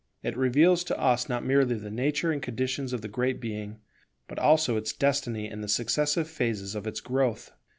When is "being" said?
3.39-3.77